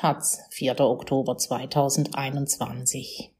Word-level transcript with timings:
Taz, 0.00 0.40
4. 0.48 0.80
Oktober 0.80 1.36
2021. 1.36 3.34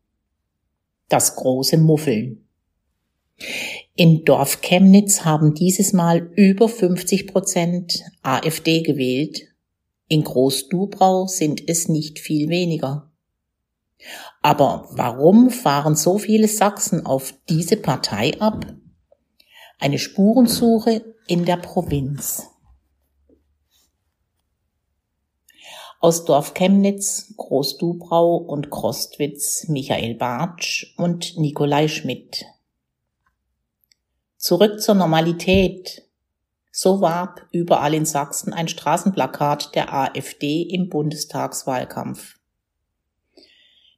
Das 1.09 1.35
große 1.37 1.79
Muffeln. 1.79 2.47
In 3.97 4.27
Dorf 4.27 4.61
Chemnitz 4.61 5.25
haben 5.25 5.55
dieses 5.55 5.95
Mal 5.95 6.19
über 6.37 6.69
50 6.69 7.29
Prozent 7.29 8.03
AfD 8.21 8.83
gewählt. 8.83 9.41
In 10.07 10.23
Groß-Dubrau 10.23 11.29
sind 11.29 11.67
es 11.67 11.89
nicht 11.89 12.19
viel 12.19 12.51
weniger. 12.51 13.11
Aber 14.43 14.87
warum 14.91 15.49
fahren 15.49 15.97
so 15.97 16.19
viele 16.19 16.47
Sachsen 16.47 17.07
auf 17.07 17.33
diese 17.49 17.79
Partei 17.79 18.39
ab? 18.39 18.67
Eine 19.79 19.99
Spurensuche 19.99 21.15
in 21.27 21.47
der 21.47 21.57
Provinz. 21.57 22.51
Aus 26.03 26.25
Dorf 26.25 26.55
Chemnitz, 26.55 27.35
Groß-Dubrau 27.37 28.37
und 28.37 28.71
Krostwitz 28.71 29.69
Michael 29.69 30.15
Bartsch 30.15 30.95
und 30.97 31.37
Nikolai 31.37 31.89
Schmidt. 31.89 32.47
Zurück 34.39 34.81
zur 34.81 34.95
Normalität. 34.95 36.09
So 36.73 37.03
warb 37.03 37.47
überall 37.53 37.93
in 37.93 38.07
Sachsen 38.07 38.55
ein 38.55 38.67
Straßenplakat 38.67 39.75
der 39.75 39.93
AfD 39.93 40.63
im 40.63 40.89
Bundestagswahlkampf. 40.89 42.39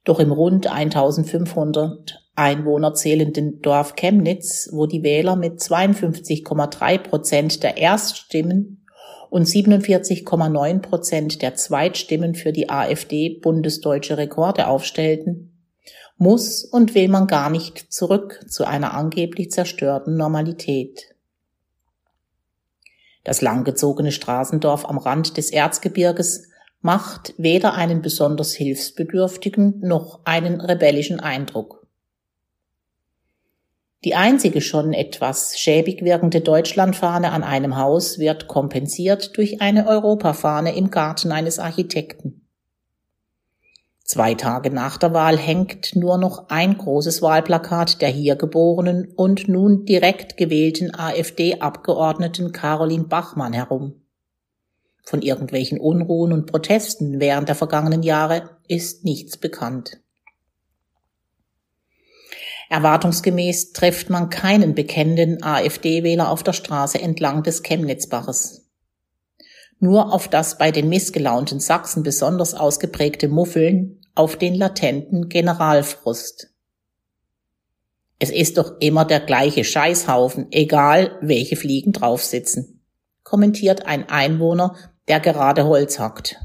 Doch 0.03 0.19
im 0.19 0.33
rund 0.33 0.67
1500 0.67 2.21
Einwohner 2.35 2.93
zählenden 2.95 3.61
Dorf 3.61 3.95
Chemnitz, 3.95 4.67
wo 4.73 4.87
die 4.87 5.03
Wähler 5.03 5.37
mit 5.37 5.61
52,3 5.61 6.97
Prozent 6.97 7.63
der 7.63 7.77
Erststimmen 7.77 8.82
und 9.33 9.47
47,9 9.47 10.79
Prozent 10.81 11.41
der 11.41 11.55
Zweitstimmen 11.55 12.35
für 12.35 12.51
die 12.51 12.69
AfD 12.69 13.39
bundesdeutsche 13.41 14.15
Rekorde 14.15 14.67
aufstellten, 14.67 15.65
muss 16.17 16.63
und 16.63 16.93
will 16.93 17.07
man 17.07 17.25
gar 17.25 17.49
nicht 17.49 17.91
zurück 17.91 18.45
zu 18.47 18.63
einer 18.63 18.93
angeblich 18.93 19.49
zerstörten 19.49 20.17
Normalität. 20.17 21.15
Das 23.23 23.41
langgezogene 23.41 24.11
Straßendorf 24.11 24.85
am 24.87 24.99
Rand 24.99 25.35
des 25.35 25.49
Erzgebirges 25.49 26.49
macht 26.81 27.33
weder 27.39 27.73
einen 27.73 28.03
besonders 28.03 28.53
hilfsbedürftigen 28.53 29.79
noch 29.79 30.19
einen 30.25 30.61
rebellischen 30.61 31.19
Eindruck. 31.19 31.82
Die 34.03 34.15
einzige 34.15 34.59
schon 34.59 34.91
etwas 34.91 35.57
schäbig 35.57 36.03
wirkende 36.03 36.41
Deutschlandfahne 36.41 37.31
an 37.31 37.43
einem 37.43 37.77
Haus 37.77 38.19
wird 38.19 38.49
kompensiert 38.49 39.37
durch 39.37 39.61
eine 39.61 39.87
Europafahne 39.87 40.75
im 40.75 40.91
Garten 40.91 41.31
eines 41.31 41.57
Architekten. 41.57 42.41
Zwei 44.03 44.33
Tage 44.33 44.69
nach 44.69 44.97
der 44.97 45.13
Wahl 45.13 45.37
hängt 45.37 45.95
nur 45.95 46.17
noch 46.17 46.49
ein 46.49 46.77
großes 46.77 47.21
Wahlplakat 47.21 48.01
der 48.01 48.09
hier 48.09 48.35
geborenen 48.35 49.13
und 49.15 49.47
nun 49.47 49.85
direkt 49.85 50.35
gewählten 50.35 50.93
AfD-Abgeordneten 50.93 52.51
Caroline 52.51 53.05
Bachmann 53.05 53.53
herum. 53.53 54.01
Von 55.05 55.21
irgendwelchen 55.21 55.79
Unruhen 55.79 56.33
und 56.33 56.45
Protesten 56.47 57.21
während 57.21 57.47
der 57.47 57.55
vergangenen 57.55 58.03
Jahre 58.03 58.49
ist 58.67 59.05
nichts 59.05 59.37
bekannt. 59.37 60.02
Erwartungsgemäß 62.73 63.73
trifft 63.73 64.09
man 64.09 64.31
keinen 64.31 64.73
bekennenden 64.73 65.43
AfD-Wähler 65.43 66.31
auf 66.31 66.41
der 66.41 66.53
Straße 66.53 66.99
entlang 66.99 67.43
des 67.43 67.61
Chemnitzbaches. 67.61 68.67
Nur 69.77 70.11
auf 70.11 70.27
das 70.27 70.57
bei 70.57 70.71
den 70.71 70.89
missgelaunten 70.89 71.59
Sachsen 71.59 72.01
besonders 72.01 72.55
ausgeprägte 72.55 73.27
Muffeln, 73.27 74.01
auf 74.15 74.37
den 74.37 74.55
latenten 74.55 75.29
Generalfrust. 75.29 76.49
Es 78.17 78.31
ist 78.31 78.57
doch 78.57 78.79
immer 78.79 79.05
der 79.05 79.19
gleiche 79.19 79.63
Scheißhaufen, 79.63 80.47
egal 80.49 81.19
welche 81.21 81.57
Fliegen 81.57 81.91
draufsitzen, 81.91 82.81
kommentiert 83.21 83.85
ein 83.85 84.09
Einwohner, 84.09 84.75
der 85.07 85.19
gerade 85.19 85.65
Holz 85.65 85.99
hackt. 85.99 86.37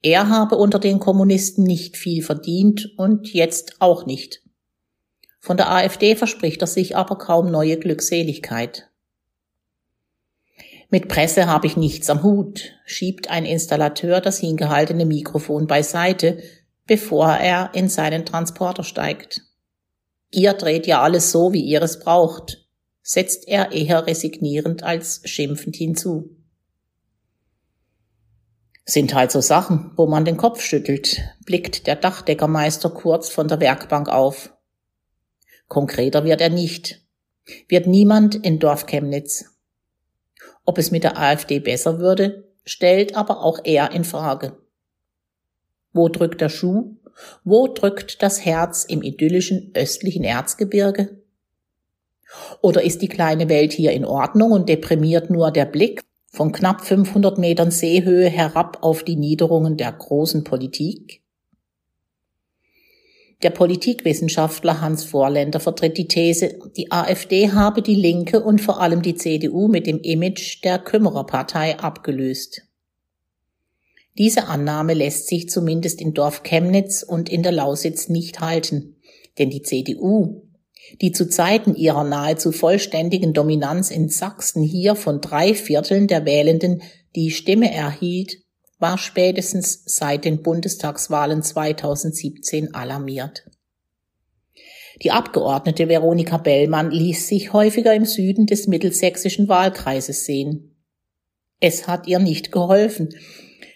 Er 0.00 0.28
habe 0.28 0.58
unter 0.58 0.78
den 0.78 1.00
Kommunisten 1.00 1.64
nicht 1.64 1.96
viel 1.96 2.22
verdient 2.22 2.94
und 2.96 3.32
jetzt 3.32 3.80
auch 3.80 4.06
nicht. 4.06 4.47
Von 5.48 5.56
der 5.56 5.70
AfD 5.70 6.14
verspricht 6.14 6.60
er 6.60 6.66
sich 6.66 6.94
aber 6.94 7.16
kaum 7.16 7.50
neue 7.50 7.78
Glückseligkeit. 7.78 8.90
Mit 10.90 11.08
Presse 11.08 11.46
habe 11.46 11.66
ich 11.66 11.74
nichts 11.74 12.10
am 12.10 12.22
Hut, 12.22 12.74
schiebt 12.84 13.30
ein 13.30 13.46
Installateur 13.46 14.20
das 14.20 14.40
hingehaltene 14.40 15.06
Mikrofon 15.06 15.66
beiseite, 15.66 16.42
bevor 16.86 17.28
er 17.30 17.70
in 17.72 17.88
seinen 17.88 18.26
Transporter 18.26 18.84
steigt. 18.84 19.40
Ihr 20.30 20.52
dreht 20.52 20.86
ja 20.86 21.00
alles 21.00 21.32
so, 21.32 21.54
wie 21.54 21.62
ihr 21.62 21.80
es 21.80 21.98
braucht, 21.98 22.68
setzt 23.00 23.48
er 23.48 23.72
eher 23.72 24.06
resignierend 24.06 24.82
als 24.82 25.22
schimpfend 25.24 25.76
hinzu. 25.76 26.36
Sind 28.84 29.14
halt 29.14 29.32
so 29.32 29.40
Sachen, 29.40 29.92
wo 29.96 30.06
man 30.06 30.26
den 30.26 30.36
Kopf 30.36 30.60
schüttelt, 30.60 31.22
blickt 31.46 31.86
der 31.86 31.96
Dachdeckermeister 31.96 32.90
kurz 32.90 33.30
von 33.30 33.48
der 33.48 33.60
Werkbank 33.60 34.10
auf. 34.10 34.52
Konkreter 35.68 36.24
wird 36.24 36.40
er 36.40 36.50
nicht. 36.50 37.02
Wird 37.68 37.86
niemand 37.86 38.34
in 38.34 38.58
Dorf 38.58 38.86
Chemnitz. 38.86 39.44
Ob 40.64 40.78
es 40.78 40.90
mit 40.90 41.04
der 41.04 41.18
AfD 41.18 41.60
besser 41.60 41.98
würde, 41.98 42.48
stellt 42.64 43.16
aber 43.16 43.42
auch 43.42 43.60
er 43.64 43.92
in 43.92 44.04
Frage. 44.04 44.56
Wo 45.92 46.08
drückt 46.08 46.40
der 46.40 46.48
Schuh? 46.48 46.96
Wo 47.44 47.66
drückt 47.68 48.22
das 48.22 48.44
Herz 48.44 48.84
im 48.84 49.02
idyllischen 49.02 49.72
östlichen 49.74 50.24
Erzgebirge? 50.24 51.22
Oder 52.60 52.82
ist 52.82 53.02
die 53.02 53.08
kleine 53.08 53.48
Welt 53.48 53.72
hier 53.72 53.92
in 53.92 54.04
Ordnung 54.04 54.52
und 54.52 54.68
deprimiert 54.68 55.30
nur 55.30 55.50
der 55.50 55.64
Blick 55.64 56.02
von 56.30 56.52
knapp 56.52 56.82
500 56.82 57.38
Metern 57.38 57.70
Seehöhe 57.70 58.28
herab 58.28 58.78
auf 58.82 59.02
die 59.02 59.16
Niederungen 59.16 59.76
der 59.76 59.92
großen 59.92 60.44
Politik? 60.44 61.22
Der 63.42 63.50
Politikwissenschaftler 63.50 64.80
Hans 64.80 65.04
Vorländer 65.04 65.60
vertritt 65.60 65.96
die 65.96 66.08
These, 66.08 66.58
die 66.76 66.90
AfD 66.90 67.52
habe 67.52 67.82
die 67.82 67.94
Linke 67.94 68.42
und 68.42 68.60
vor 68.60 68.80
allem 68.80 69.00
die 69.00 69.14
CDU 69.14 69.68
mit 69.68 69.86
dem 69.86 70.00
Image 70.00 70.64
der 70.64 70.80
Kümmererpartei 70.80 71.78
abgelöst. 71.78 72.62
Diese 74.18 74.48
Annahme 74.48 74.94
lässt 74.94 75.28
sich 75.28 75.48
zumindest 75.48 76.00
in 76.00 76.14
Dorf 76.14 76.42
Chemnitz 76.42 77.04
und 77.04 77.28
in 77.28 77.44
der 77.44 77.52
Lausitz 77.52 78.08
nicht 78.08 78.40
halten, 78.40 78.96
denn 79.38 79.50
die 79.50 79.62
CDU, 79.62 80.42
die 81.00 81.12
zu 81.12 81.28
Zeiten 81.28 81.76
ihrer 81.76 82.02
nahezu 82.02 82.50
vollständigen 82.50 83.34
Dominanz 83.34 83.92
in 83.92 84.08
Sachsen 84.08 84.64
hier 84.64 84.96
von 84.96 85.20
drei 85.20 85.54
Vierteln 85.54 86.08
der 86.08 86.24
Wählenden 86.24 86.82
die 87.14 87.30
Stimme 87.30 87.72
erhielt, 87.72 88.38
war 88.78 88.98
spätestens 88.98 89.82
seit 89.86 90.24
den 90.24 90.42
Bundestagswahlen 90.42 91.42
2017 91.42 92.74
alarmiert. 92.74 93.44
Die 95.02 95.10
Abgeordnete 95.12 95.88
Veronika 95.88 96.38
Bellmann 96.38 96.90
ließ 96.90 97.28
sich 97.28 97.52
häufiger 97.52 97.94
im 97.94 98.04
Süden 98.04 98.46
des 98.46 98.66
mittelsächsischen 98.66 99.48
Wahlkreises 99.48 100.24
sehen. 100.24 100.76
Es 101.60 101.86
hat 101.86 102.06
ihr 102.06 102.18
nicht 102.18 102.52
geholfen, 102.52 103.10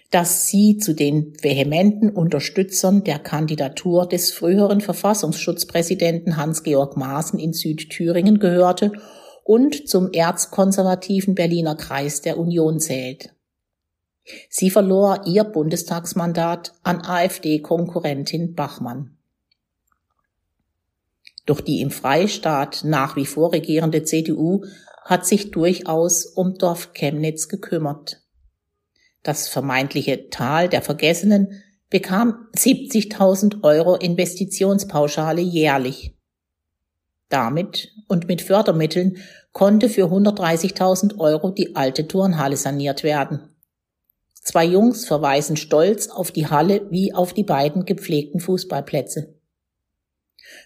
dass 0.09 0.47
sie 0.47 0.77
zu 0.77 0.93
den 0.93 1.33
vehementen 1.41 2.09
Unterstützern 2.09 3.03
der 3.03 3.19
Kandidatur 3.19 4.07
des 4.07 4.31
früheren 4.31 4.79
Verfassungsschutzpräsidenten 4.79 6.37
Hans-Georg 6.37 6.97
Maaßen 6.97 7.39
in 7.39 7.53
Südthüringen 7.53 8.39
gehörte 8.39 8.91
und 9.43 9.87
zum 9.89 10.11
erzkonservativen 10.11 11.35
Berliner 11.35 11.75
Kreis 11.75 12.21
der 12.21 12.37
Union 12.37 12.79
zählt. 12.79 13.33
Sie 14.49 14.69
verlor 14.69 15.23
ihr 15.25 15.43
Bundestagsmandat 15.43 16.73
an 16.83 17.01
AfD-Konkurrentin 17.01 18.55
Bachmann. 18.55 19.17
Doch 21.45 21.59
die 21.59 21.81
im 21.81 21.91
Freistaat 21.91 22.83
nach 22.83 23.15
wie 23.15 23.25
vor 23.25 23.51
regierende 23.51 24.03
CDU 24.03 24.63
hat 25.03 25.25
sich 25.25 25.51
durchaus 25.51 26.25
um 26.25 26.57
Dorf 26.57 26.93
Chemnitz 26.93 27.49
gekümmert. 27.49 28.21
Das 29.23 29.47
vermeintliche 29.47 30.29
Tal 30.29 30.69
der 30.69 30.81
Vergessenen 30.81 31.63
bekam 31.89 32.47
70.000 32.55 33.63
Euro 33.63 33.95
Investitionspauschale 33.95 35.41
jährlich. 35.41 36.15
Damit 37.29 37.89
und 38.07 38.27
mit 38.27 38.41
Fördermitteln 38.41 39.17
konnte 39.51 39.89
für 39.89 40.05
130.000 40.05 41.19
Euro 41.19 41.51
die 41.51 41.75
alte 41.75 42.07
Turnhalle 42.07 42.57
saniert 42.57 43.03
werden. 43.03 43.52
Zwei 44.43 44.65
Jungs 44.65 45.05
verweisen 45.05 45.55
stolz 45.55 46.09
auf 46.09 46.31
die 46.31 46.47
Halle 46.47 46.85
wie 46.89 47.13
auf 47.13 47.33
die 47.33 47.43
beiden 47.43 47.85
gepflegten 47.85 48.39
Fußballplätze. 48.39 49.35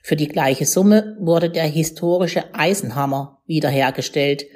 Für 0.01 0.15
die 0.15 0.27
gleiche 0.27 0.65
Summe 0.65 1.15
wurde 1.19 1.49
der 1.49 1.65
historische 1.65 2.53
Eisenhammer 2.53 3.41
wiederhergestellt, 3.45 4.47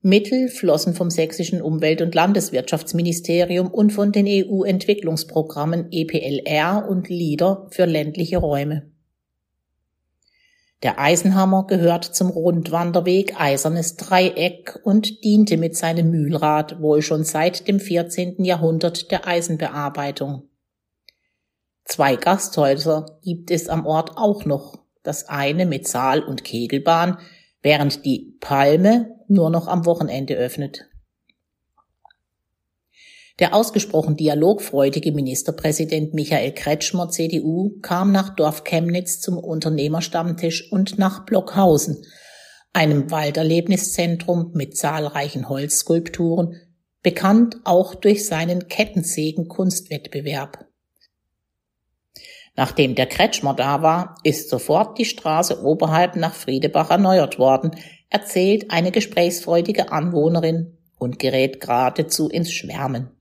Mittel 0.00 0.48
flossen 0.48 0.94
vom 0.94 1.10
sächsischen 1.10 1.60
Umwelt- 1.60 2.02
und 2.02 2.14
Landeswirtschaftsministerium 2.14 3.68
und 3.68 3.90
von 3.92 4.12
den 4.12 4.26
EU-Entwicklungsprogrammen 4.28 5.88
EPLR 5.90 6.86
und 6.88 7.08
LIDER 7.08 7.66
für 7.70 7.84
ländliche 7.84 8.38
Räume. 8.38 8.92
Der 10.84 11.00
Eisenhammer 11.00 11.66
gehört 11.66 12.04
zum 12.04 12.30
Rundwanderweg 12.30 13.40
Eisernes 13.40 13.96
Dreieck 13.96 14.78
und 14.84 15.24
diente 15.24 15.56
mit 15.56 15.76
seinem 15.76 16.10
Mühlrad 16.10 16.80
wohl 16.80 17.02
schon 17.02 17.24
seit 17.24 17.66
dem 17.66 17.80
14. 17.80 18.44
Jahrhundert 18.44 19.10
der 19.10 19.26
Eisenbearbeitung. 19.26 20.48
Zwei 21.84 22.14
Gasthäuser 22.14 23.18
gibt 23.22 23.50
es 23.50 23.68
am 23.68 23.86
Ort 23.86 24.16
auch 24.16 24.44
noch, 24.44 24.78
das 25.02 25.28
eine 25.28 25.66
mit 25.66 25.88
Saal- 25.88 26.22
und 26.22 26.44
Kegelbahn, 26.44 27.18
während 27.60 28.04
die 28.04 28.36
Palme 28.40 29.16
nur 29.26 29.50
noch 29.50 29.66
am 29.66 29.84
Wochenende 29.84 30.34
öffnet. 30.34 30.87
Der 33.38 33.54
ausgesprochen 33.54 34.16
dialogfreudige 34.16 35.12
Ministerpräsident 35.12 36.12
Michael 36.12 36.52
Kretschmer, 36.52 37.08
CDU, 37.08 37.78
kam 37.82 38.10
nach 38.10 38.34
Dorf 38.34 38.64
Chemnitz 38.64 39.20
zum 39.20 39.38
Unternehmerstammtisch 39.38 40.72
und 40.72 40.98
nach 40.98 41.24
Blockhausen, 41.24 42.04
einem 42.72 43.12
Walderlebniszentrum 43.12 44.50
mit 44.54 44.76
zahlreichen 44.76 45.48
Holzskulpturen, 45.48 46.56
bekannt 47.02 47.58
auch 47.62 47.94
durch 47.94 48.26
seinen 48.26 48.66
Kettensägen-Kunstwettbewerb. 48.66 50.66
Nachdem 52.56 52.96
der 52.96 53.06
Kretschmer 53.06 53.54
da 53.54 53.82
war, 53.82 54.16
ist 54.24 54.50
sofort 54.50 54.98
die 54.98 55.04
Straße 55.04 55.62
oberhalb 55.62 56.16
nach 56.16 56.34
Friedebach 56.34 56.90
erneuert 56.90 57.38
worden, 57.38 57.70
erzählt 58.10 58.72
eine 58.72 58.90
gesprächsfreudige 58.90 59.92
Anwohnerin 59.92 60.76
und 60.98 61.20
gerät 61.20 61.60
geradezu 61.60 62.28
ins 62.28 62.50
Schwärmen. 62.50 63.12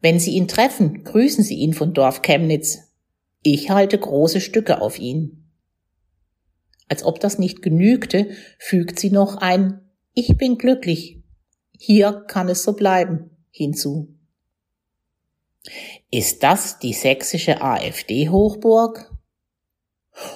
Wenn 0.00 0.20
Sie 0.20 0.32
ihn 0.32 0.48
treffen, 0.48 1.04
grüßen 1.04 1.42
Sie 1.42 1.56
ihn 1.56 1.74
von 1.74 1.92
Dorf 1.92 2.22
Chemnitz. 2.22 2.78
Ich 3.42 3.70
halte 3.70 3.98
große 3.98 4.40
Stücke 4.40 4.80
auf 4.80 4.98
ihn. 4.98 5.48
Als 6.88 7.04
ob 7.04 7.20
das 7.20 7.38
nicht 7.38 7.62
genügte, 7.62 8.30
fügt 8.58 8.98
sie 8.98 9.10
noch 9.10 9.36
ein 9.36 9.80
Ich 10.14 10.36
bin 10.36 10.58
glücklich. 10.58 11.22
Hier 11.78 12.24
kann 12.26 12.48
es 12.48 12.62
so 12.62 12.72
bleiben 12.72 13.30
hinzu. 13.50 14.14
Ist 16.10 16.42
das 16.42 16.78
die 16.78 16.94
sächsische 16.94 17.60
AfD-Hochburg? 17.60 19.12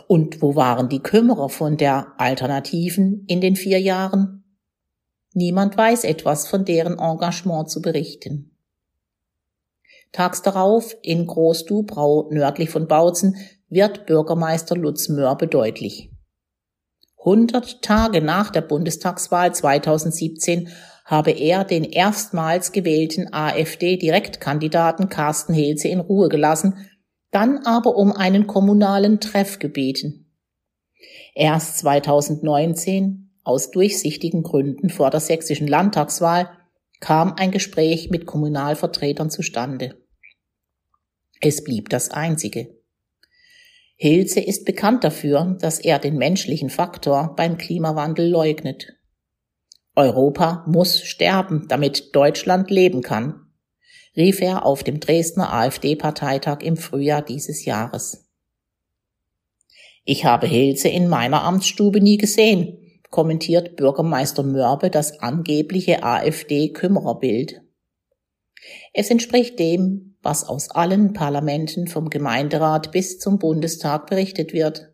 Und 0.06 0.43
wo 0.43 0.55
waren 0.55 0.88
die 0.88 1.00
Kümmerer 1.00 1.49
von 1.49 1.76
der 1.76 2.12
Alternativen 2.19 3.25
in 3.26 3.41
den 3.41 3.56
vier 3.56 3.81
Jahren? 3.81 4.44
Niemand 5.32 5.76
weiß 5.76 6.05
etwas 6.05 6.47
von 6.47 6.64
deren 6.64 6.99
Engagement 6.99 7.70
zu 7.70 7.81
berichten. 7.81 8.51
Tags 10.12 10.43
darauf 10.43 10.94
in 11.03 11.26
Groß-Dubrau 11.26 12.29
nördlich 12.31 12.70
von 12.70 12.87
Bautzen 12.87 13.37
wird 13.69 14.06
Bürgermeister 14.06 14.76
Lutz 14.76 15.09
Mörbe 15.09 15.49
deutlich. 15.49 16.11
100 17.19 17.82
Tage 17.82 18.20
nach 18.20 18.50
der 18.50 18.61
Bundestagswahl 18.61 19.55
2017 19.55 20.69
habe 21.05 21.31
er 21.31 21.64
den 21.64 21.85
erstmals 21.85 22.73
gewählten 22.73 23.32
AfD-Direktkandidaten 23.32 25.09
Carsten 25.09 25.55
Hilze 25.55 25.88
in 25.88 26.00
Ruhe 26.00 26.29
gelassen, 26.29 26.88
dann 27.31 27.59
aber 27.64 27.97
um 27.97 28.12
einen 28.12 28.47
kommunalen 28.47 29.20
Treff 29.20 29.59
gebeten. 29.59 30.26
Erst 31.35 31.79
2019, 31.79 33.31
aus 33.44 33.70
durchsichtigen 33.70 34.43
Gründen 34.43 34.91
vor 34.91 35.11
der 35.11 35.20
sächsischen 35.20 35.67
Landtagswahl, 35.67 36.50
kam 37.00 37.35
ein 37.37 37.50
Gespräch 37.50 38.11
mit 38.11 38.26
Kommunalvertretern 38.26 39.31
zustande. 39.31 40.01
Es 41.44 41.65
blieb 41.65 41.89
das 41.89 42.11
einzige. 42.11 42.79
Hilze 43.97 44.41
ist 44.41 44.65
bekannt 44.65 45.03
dafür, 45.03 45.56
dass 45.61 45.81
er 45.81 45.99
den 45.99 46.17
menschlichen 46.17 46.71
Faktor 46.71 47.35
beim 47.37 47.59
Klimawandel 47.59 48.31
leugnet. 48.31 48.94
Europa 49.97 50.65
muss 50.69 51.03
sterben, 51.03 51.67
damit 51.69 52.15
Deutschland 52.15 52.71
leben 52.71 53.03
kann, 53.03 53.53
rief 54.17 54.41
er 54.41 54.65
auf 54.65 54.85
dem 54.85 55.00
Dresdner 55.00 55.53
AfD-Parteitag 55.53 56.62
im 56.62 56.77
Frühjahr 56.77 57.23
dieses 57.23 57.65
Jahres. 57.65 58.29
Ich 60.05 60.25
habe 60.25 60.47
Hilze 60.47 60.88
in 60.88 61.09
meiner 61.09 61.43
Amtsstube 61.43 62.00
nie 62.00 62.19
gesehen, 62.19 62.79
kommentiert 63.11 63.75
Bürgermeister 63.75 64.45
Mörbe 64.45 64.91
das 64.91 65.19
angebliche 65.19 66.05
AfD-Kümmererbild. 66.05 67.62
Es 68.93 69.11
entspricht 69.11 69.59
dem, 69.59 70.12
was 70.23 70.49
aus 70.49 70.71
allen 70.71 71.13
Parlamenten 71.13 71.89
vom 71.89 72.09
Gemeinderat 72.09 72.93
bis 72.93 73.19
zum 73.19 73.39
Bundestag 73.39 74.07
berichtet 74.07 74.53
wird. 74.53 74.93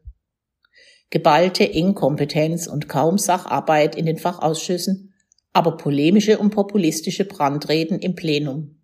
Geballte 1.11 1.65
Inkompetenz 1.65 2.67
und 2.67 2.89
kaum 2.89 3.19
Sacharbeit 3.19 3.95
in 3.95 4.07
den 4.07 4.19
Fachausschüssen, 4.19 5.15
aber 5.53 5.77
polemische 5.77 6.39
und 6.39 6.51
populistische 6.51 7.25
Brandreden 7.25 7.99
im 7.99 8.15
Plenum. 8.15 8.79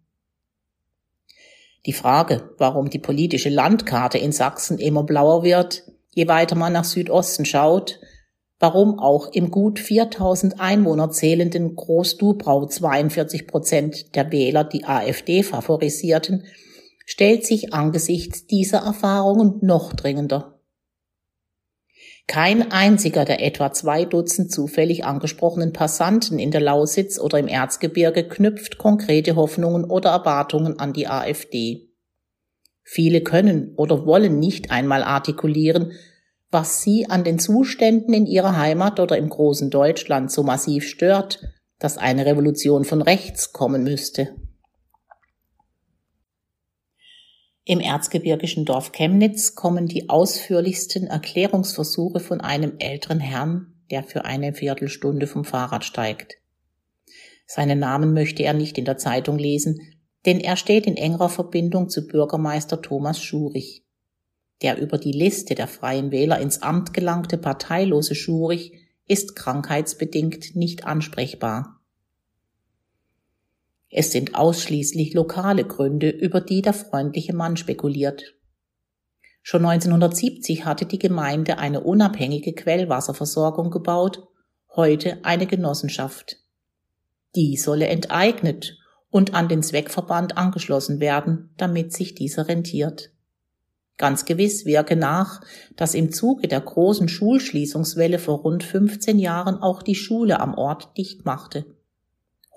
Die 1.86 1.92
Frage, 1.92 2.50
warum 2.56 2.88
die 2.88 2.98
politische 2.98 3.50
Landkarte 3.50 4.16
in 4.16 4.32
Sachsen 4.32 4.78
immer 4.78 5.04
blauer 5.04 5.42
wird, 5.42 5.84
je 6.14 6.28
weiter 6.28 6.56
man 6.56 6.72
nach 6.72 6.84
Südosten 6.84 7.44
schaut, 7.44 8.00
warum 8.64 8.98
auch 8.98 9.30
im 9.30 9.50
gut 9.50 9.78
4000 9.78 10.58
Einwohner 10.58 11.10
zählenden 11.10 11.76
Groß-Dubrau 11.76 12.64
42 12.64 13.46
Prozent 13.46 14.16
der 14.16 14.32
Wähler 14.32 14.64
die 14.64 14.86
AfD 14.86 15.42
favorisierten, 15.42 16.46
stellt 17.04 17.44
sich 17.44 17.74
angesichts 17.74 18.46
dieser 18.46 18.78
Erfahrungen 18.78 19.58
noch 19.60 19.92
dringender. 19.92 20.62
Kein 22.26 22.72
einziger 22.72 23.26
der 23.26 23.44
etwa 23.44 23.70
zwei 23.70 24.06
Dutzend 24.06 24.50
zufällig 24.50 25.04
angesprochenen 25.04 25.74
Passanten 25.74 26.38
in 26.38 26.50
der 26.50 26.62
Lausitz 26.62 27.20
oder 27.20 27.38
im 27.38 27.48
Erzgebirge 27.48 28.26
knüpft 28.26 28.78
konkrete 28.78 29.36
Hoffnungen 29.36 29.84
oder 29.84 30.08
Erwartungen 30.08 30.78
an 30.78 30.94
die 30.94 31.06
AfD. 31.06 31.90
Viele 32.82 33.20
können 33.20 33.74
oder 33.76 34.06
wollen 34.06 34.38
nicht 34.38 34.70
einmal 34.70 35.02
artikulieren, 35.02 35.92
was 36.54 36.82
sie 36.82 37.10
an 37.10 37.24
den 37.24 37.38
Zuständen 37.38 38.14
in 38.14 38.26
ihrer 38.26 38.56
Heimat 38.56 39.00
oder 39.00 39.18
im 39.18 39.28
großen 39.28 39.70
Deutschland 39.70 40.30
so 40.30 40.44
massiv 40.44 40.88
stört, 40.88 41.40
dass 41.80 41.98
eine 41.98 42.24
Revolution 42.24 42.84
von 42.84 43.02
rechts 43.02 43.52
kommen 43.52 43.82
müsste. 43.82 44.36
Im 47.64 47.80
erzgebirgischen 47.80 48.64
Dorf 48.64 48.92
Chemnitz 48.92 49.56
kommen 49.56 49.88
die 49.88 50.08
ausführlichsten 50.08 51.08
Erklärungsversuche 51.08 52.20
von 52.20 52.40
einem 52.40 52.74
älteren 52.78 53.20
Herrn, 53.20 53.74
der 53.90 54.04
für 54.04 54.24
eine 54.24 54.54
Viertelstunde 54.54 55.26
vom 55.26 55.44
Fahrrad 55.44 55.84
steigt. 55.84 56.36
Seinen 57.46 57.80
Namen 57.80 58.14
möchte 58.14 58.44
er 58.44 58.54
nicht 58.54 58.78
in 58.78 58.84
der 58.84 58.96
Zeitung 58.96 59.38
lesen, 59.38 59.80
denn 60.24 60.40
er 60.40 60.56
steht 60.56 60.86
in 60.86 60.96
engerer 60.96 61.30
Verbindung 61.30 61.88
zu 61.88 62.06
Bürgermeister 62.06 62.80
Thomas 62.80 63.20
Schurich. 63.20 63.83
Der 64.64 64.80
über 64.80 64.96
die 64.96 65.12
Liste 65.12 65.54
der 65.54 65.68
Freien 65.68 66.10
Wähler 66.10 66.38
ins 66.38 66.62
Amt 66.62 66.94
gelangte 66.94 67.36
parteilose 67.36 68.14
Schurich 68.14 68.72
ist 69.06 69.36
krankheitsbedingt 69.36 70.56
nicht 70.56 70.86
ansprechbar. 70.86 71.82
Es 73.90 74.10
sind 74.10 74.34
ausschließlich 74.34 75.12
lokale 75.12 75.64
Gründe, 75.64 76.08
über 76.08 76.40
die 76.40 76.62
der 76.62 76.72
freundliche 76.72 77.34
Mann 77.34 77.58
spekuliert. 77.58 78.36
Schon 79.42 79.66
1970 79.66 80.64
hatte 80.64 80.86
die 80.86 80.98
Gemeinde 80.98 81.58
eine 81.58 81.82
unabhängige 81.82 82.54
Quellwasserversorgung 82.54 83.70
gebaut, 83.70 84.26
heute 84.74 85.22
eine 85.26 85.46
Genossenschaft. 85.46 86.38
Die 87.36 87.58
solle 87.58 87.88
enteignet 87.88 88.78
und 89.10 89.34
an 89.34 89.46
den 89.48 89.62
Zweckverband 89.62 90.38
angeschlossen 90.38 91.00
werden, 91.00 91.52
damit 91.58 91.92
sich 91.92 92.14
dieser 92.14 92.48
rentiert. 92.48 93.13
Ganz 93.96 94.24
gewiss 94.24 94.64
wirke 94.64 94.96
nach, 94.96 95.40
dass 95.76 95.94
im 95.94 96.12
Zuge 96.12 96.48
der 96.48 96.60
großen 96.60 97.08
Schulschließungswelle 97.08 98.18
vor 98.18 98.38
rund 98.38 98.64
15 98.64 99.18
Jahren 99.18 99.56
auch 99.58 99.82
die 99.82 99.94
Schule 99.94 100.40
am 100.40 100.54
Ort 100.54 100.96
dicht 100.96 101.24
machte. 101.24 101.64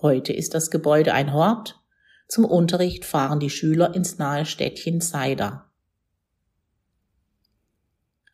Heute 0.02 0.34
ist 0.34 0.56
das 0.56 0.72
Gebäude 0.72 1.14
ein 1.14 1.34
Hort. 1.34 1.80
Zum 2.28 2.44
Unterricht 2.46 3.06
fahren 3.06 3.40
die 3.40 3.52
Schüler 3.52 3.96
ins 3.96 4.18
nahe 4.18 4.46
Städtchen 4.46 5.00
Seida. 5.00 5.68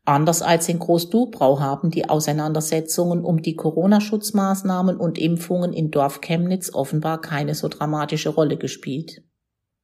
Anders 0.06 0.42
als 0.42 0.68
in 0.68 0.80
Groß-Dubrau 0.80 1.62
haben 1.62 1.90
die 1.90 2.10
Auseinandersetzungen 2.10 3.24
um 3.24 3.42
die 3.42 3.56
Corona-Schutzmaßnahmen 3.56 4.98
und 4.98 5.18
Impfungen 5.18 5.72
in 5.72 5.92
Dorf 5.92 6.20
Chemnitz 6.20 6.74
offenbar 6.74 7.22
keine 7.22 7.56
so 7.56 7.70
dramatische 7.70 8.30
Rolle 8.30 8.58
gespielt. 8.58 9.24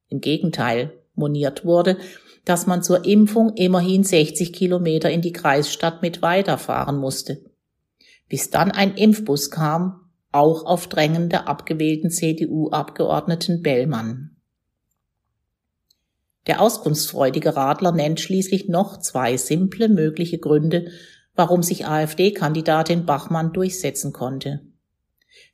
Im 0.08 0.20
Gegenteil, 0.20 0.92
moniert 1.14 1.64
wurde, 1.64 1.96
dass 2.50 2.66
man 2.66 2.82
zur 2.82 3.04
Impfung 3.04 3.54
immerhin 3.54 4.02
60 4.02 4.52
Kilometer 4.52 5.08
in 5.08 5.22
die 5.22 5.32
Kreisstadt 5.32 6.02
mit 6.02 6.20
weiterfahren 6.20 6.96
musste. 6.96 7.44
Bis 8.28 8.50
dann 8.50 8.72
ein 8.72 8.96
Impfbus 8.96 9.52
kam, 9.52 10.10
auch 10.32 10.66
auf 10.66 10.88
Drängen 10.88 11.28
der 11.28 11.46
abgewählten 11.46 12.10
CDU-Abgeordneten 12.10 13.62
Bellmann. 13.62 14.34
Der 16.48 16.60
auskunftsfreudige 16.60 17.54
Radler 17.54 17.92
nennt 17.92 18.18
schließlich 18.18 18.68
noch 18.68 18.98
zwei 18.98 19.36
simple 19.36 19.88
mögliche 19.88 20.38
Gründe, 20.38 20.90
warum 21.36 21.62
sich 21.62 21.86
AfD-Kandidatin 21.86 23.06
Bachmann 23.06 23.52
durchsetzen 23.52 24.12
konnte. 24.12 24.60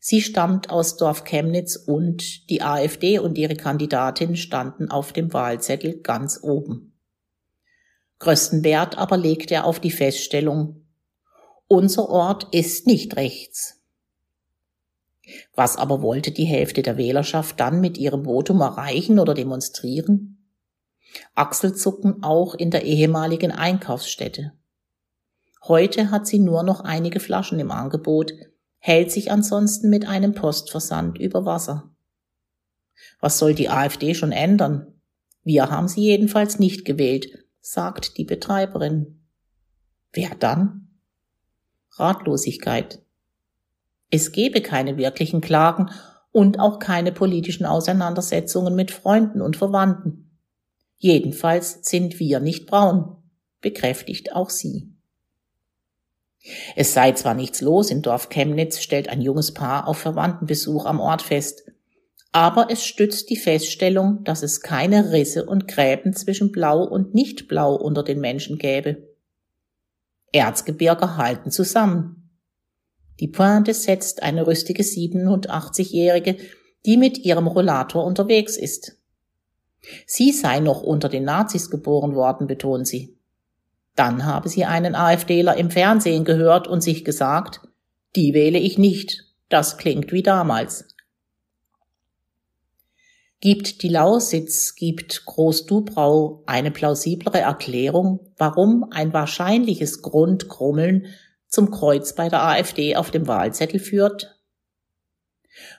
Sie 0.01 0.23
stammt 0.23 0.71
aus 0.71 0.97
Dorf 0.97 1.25
Chemnitz 1.25 1.77
und 1.77 2.49
die 2.51 2.63
AfD 2.63 3.19
und 3.19 3.37
ihre 3.39 3.57
Kandidatin 3.57 4.37
standen 4.37 4.91
auf 4.91 5.13
dem 5.13 5.33
Wahlzettel 5.33 6.01
ganz 6.01 6.41
oben. 6.43 6.99
Größten 8.19 8.65
Wert 8.65 8.97
aber 8.97 9.17
legt 9.17 9.51
er 9.51 9.65
auf 9.67 9.79
die 9.79 9.91
Feststellung, 9.91 10.87
unser 11.69 12.09
Ort 12.09 12.55
ist 12.55 12.87
nicht 12.87 13.17
rechts. 13.17 13.83
Was 15.55 15.77
aber 15.77 16.01
wollte 16.01 16.31
die 16.31 16.45
Hälfte 16.45 16.83
der 16.83 16.97
Wählerschaft 16.97 17.59
dann 17.59 17.81
mit 17.81 17.99
ihrem 17.99 18.25
Votum 18.25 18.61
erreichen 18.61 19.19
oder 19.19 19.35
demonstrieren? 19.35 20.53
Achselzucken 21.35 22.23
auch 22.23 22.55
in 22.55 22.71
der 22.71 22.85
ehemaligen 22.85 23.51
Einkaufsstätte. 23.51 24.53
Heute 25.65 26.11
hat 26.11 26.27
sie 26.27 26.39
nur 26.39 26.63
noch 26.63 26.81
einige 26.81 27.19
Flaschen 27.19 27.59
im 27.59 27.73
Angebot, 27.73 28.33
hält 28.87 29.11
sich 29.11 29.33
ansonsten 29.33 29.91
mit 29.91 30.07
einem 30.07 30.33
Postversand 30.33 31.19
über 31.19 31.45
Wasser. 31.45 31.91
Was 33.21 33.37
soll 33.37 33.53
die 33.53 33.69
AfD 33.69 34.15
schon 34.15 34.31
ändern? 34.31 35.01
Wir 35.43 35.71
haben 35.71 35.89
sie 35.89 36.03
jedenfalls 36.03 36.61
nicht 36.61 36.85
gewählt, 36.85 37.27
sagt 37.61 38.17
die 38.17 38.23
Betreiberin. 38.23 39.27
Wer 40.13 40.37
dann? 40.39 41.01
Ratlosigkeit. 41.95 43.03
Es 44.11 44.31
gebe 44.31 44.61
keine 44.61 44.97
wirklichen 44.97 45.41
Klagen 45.41 45.91
und 46.31 46.61
auch 46.61 46.79
keine 46.79 47.11
politischen 47.11 47.67
Auseinandersetzungen 47.67 48.77
mit 48.77 48.93
Freunden 48.93 49.41
und 49.41 49.57
Verwandten. 49.57 50.39
Jedenfalls 50.97 51.81
sind 51.83 52.21
wir 52.21 52.39
nicht 52.39 52.67
braun, 52.67 53.17
bekräftigt 53.61 54.33
auch 54.33 54.51
sie. 54.51 54.96
Es 56.75 56.95
sei 56.95 57.13
zwar 57.13 57.35
nichts 57.35 57.61
los 57.61 57.91
im 57.91 58.03
Dorf 58.03 58.29
Chemnitz, 58.29 58.81
stellt 58.81 59.09
ein 59.09 59.21
junges 59.21 59.53
Paar 59.53 59.89
auf 59.89 59.99
Verwandtenbesuch 59.99 60.87
am 60.87 61.01
Ort 61.01 61.23
fest, 61.23 61.65
aber 62.33 62.69
es 62.71 62.85
stützt 62.85 63.31
die 63.31 63.37
Feststellung, 63.37 64.23
dass 64.25 64.43
es 64.43 64.61
keine 64.61 65.13
Risse 65.13 65.47
und 65.47 65.67
Gräben 65.67 66.13
zwischen 66.13 66.53
Blau 66.53 66.83
und 66.83 67.15
Nicht-Blau 67.15 67.75
unter 67.75 68.03
den 68.03 68.21
Menschen 68.21 68.59
gäbe. 68.59 69.09
Erzgebirger 70.33 71.17
halten 71.17 71.51
zusammen. 71.51 72.31
Die 73.21 73.29
Pointe 73.29 73.73
setzt 73.73 74.23
eine 74.23 74.47
rüstige 74.47 74.83
87-Jährige, 74.83 76.37
die 76.85 76.99
mit 76.99 77.19
ihrem 77.19 77.47
Rollator 77.47 78.05
unterwegs 78.05 78.59
ist. 78.59 78.99
Sie 80.07 80.33
sei 80.33 80.61
noch 80.61 80.83
unter 80.83 81.09
den 81.09 81.25
Nazis 81.25 81.71
geboren 81.71 82.15
worden, 82.15 82.47
betont 82.47 82.87
sie. 82.87 83.16
Dann 83.97 84.27
habe 84.27 84.49
sie 84.49 84.67
einen 84.67 84.95
AfDler 84.95 85.57
im 85.57 85.71
Fernsehen 85.71 86.25
gehört 86.25 86.69
und 86.69 86.83
sich 86.83 87.05
gesagt, 87.05 87.63
die 88.15 88.35
wähle 88.35 88.59
ich 88.59 88.79
nicht, 88.79 89.25
das 89.49 89.79
klingt 89.79 90.13
wie 90.13 90.23
damals. 90.23 90.87
Gibt 93.41 93.83
die 93.83 93.89
Lausitz, 93.89 94.75
gibt 94.75 95.25
Groß-Dubrau 95.25 96.43
eine 96.47 96.71
plausiblere 96.71 97.41
Erklärung, 97.41 98.33
warum 98.37 98.87
ein 98.91 99.13
wahrscheinliches 99.13 100.03
Grundkrummeln 100.03 101.07
zum 101.49 101.71
Kreuz 101.71 102.15
bei 102.15 102.29
der 102.29 102.45
AfD 102.45 102.97
auf 102.97 103.11
dem 103.11 103.27
Wahlzettel 103.27 103.81
führt? 103.81 104.39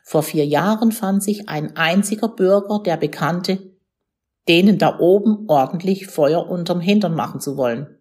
Vor 0.03 0.24
vier 0.24 0.45
Jahren 0.45 0.91
fand 0.91 1.24
sich 1.24 1.50
ein 1.50 1.75
einziger 1.75 2.29
Bürger, 2.29 2.81
der 2.83 2.97
bekannte, 2.97 3.71
denen 4.47 4.77
da 4.77 5.00
oben 5.00 5.45
ordentlich 5.47 6.07
Feuer 6.07 6.47
unterm 6.47 6.79
Hintern 6.79 7.15
machen 7.15 7.41
zu 7.41 7.57
wollen. 7.57 7.97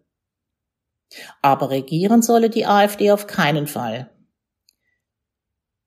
Aber 1.41 1.69
regieren 1.69 2.21
solle 2.21 2.49
die 2.49 2.65
AfD 2.65 3.11
auf 3.11 3.27
keinen 3.27 3.67
Fall. 3.67 4.09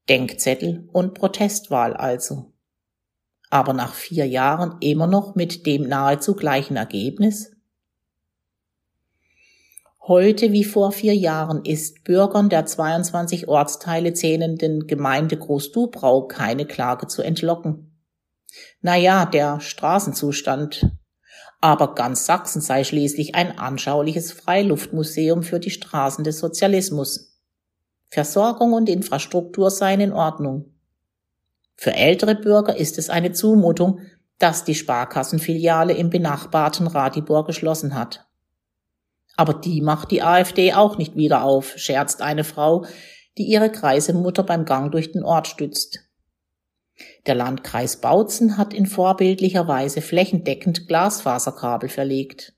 Denkzettel 0.08 0.88
und 0.92 1.14
Protestwahl 1.14 1.94
also. 1.94 2.52
Aber 3.50 3.72
nach 3.72 3.94
vier 3.94 4.26
Jahren 4.26 4.76
immer 4.80 5.06
noch 5.06 5.34
mit 5.34 5.66
dem 5.66 5.88
nahezu 5.88 6.34
gleichen 6.34 6.76
Ergebnis? 6.76 7.52
Heute 10.02 10.50
wie 10.50 10.64
vor 10.64 10.92
vier 10.92 11.14
Jahren 11.14 11.64
ist 11.64 12.02
Bürgern 12.04 12.48
der 12.48 12.66
22 12.66 13.48
Ortsteile 13.48 14.12
zählenden 14.12 14.86
Gemeinde 14.86 15.36
Großdubrau 15.36 16.26
keine 16.26 16.66
Klage 16.66 17.06
zu 17.06 17.22
entlocken. 17.22 17.90
Naja, 18.80 19.26
der 19.26 19.60
Straßenzustand 19.60 20.90
aber 21.60 21.94
ganz 21.94 22.26
Sachsen 22.26 22.60
sei 22.60 22.84
schließlich 22.84 23.34
ein 23.34 23.58
anschauliches 23.58 24.32
Freiluftmuseum 24.32 25.42
für 25.42 25.60
die 25.60 25.70
Straßen 25.70 26.24
des 26.24 26.38
Sozialismus. 26.38 27.38
Versorgung 28.08 28.72
und 28.72 28.88
Infrastruktur 28.88 29.70
seien 29.70 30.00
in 30.00 30.12
Ordnung. 30.12 30.72
Für 31.76 31.94
ältere 31.94 32.34
Bürger 32.34 32.76
ist 32.76 32.98
es 32.98 33.08
eine 33.08 33.32
Zumutung, 33.32 34.00
dass 34.38 34.64
die 34.64 34.74
Sparkassenfiliale 34.74 35.92
im 35.92 36.10
benachbarten 36.10 36.86
Ratibor 36.86 37.44
geschlossen 37.44 37.94
hat. 37.94 38.26
Aber 39.36 39.54
die 39.54 39.80
macht 39.80 40.10
die 40.10 40.22
AfD 40.22 40.72
auch 40.74 40.98
nicht 40.98 41.16
wieder 41.16 41.44
auf, 41.44 41.74
scherzt 41.76 42.20
eine 42.20 42.44
Frau, 42.44 42.84
die 43.38 43.44
ihre 43.44 43.70
Kreisemutter 43.70 44.42
beim 44.42 44.64
Gang 44.64 44.90
durch 44.92 45.12
den 45.12 45.22
Ort 45.22 45.46
stützt. 45.46 46.09
Der 47.26 47.34
Landkreis 47.34 48.00
Bautzen 48.00 48.56
hat 48.56 48.72
in 48.72 48.86
vorbildlicher 48.86 49.68
Weise 49.68 50.00
flächendeckend 50.00 50.88
Glasfaserkabel 50.88 51.88
verlegt. 51.88 52.54